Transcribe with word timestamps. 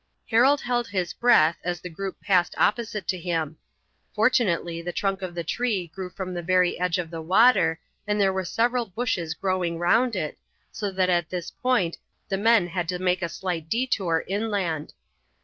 Harold 0.31 0.61
held 0.61 0.87
his 0.87 1.13
breath 1.13 1.57
as 1.63 1.79
the 1.79 1.87
group 1.87 2.19
passed 2.19 2.55
opposite 2.57 3.07
to 3.07 3.19
him. 3.19 3.55
Fortunately 4.15 4.81
the 4.81 4.91
trunk 4.91 5.21
of 5.21 5.35
the 5.35 5.43
tree 5.43 5.91
grew 5.93 6.09
from 6.09 6.33
the 6.33 6.41
very 6.41 6.79
edge 6.79 6.97
of 6.97 7.11
the 7.11 7.21
water, 7.21 7.79
and 8.07 8.19
there 8.19 8.33
were 8.33 8.43
several 8.43 8.87
bushes 8.87 9.35
growing 9.35 9.77
round 9.77 10.15
it, 10.15 10.39
so 10.71 10.89
that 10.89 11.11
at 11.11 11.29
this 11.29 11.51
point 11.51 11.99
the 12.29 12.37
men 12.39 12.65
had 12.65 12.89
to 12.89 12.97
make 12.97 13.21
a 13.21 13.29
slight 13.29 13.69
détour 13.69 14.23
inland. 14.27 14.91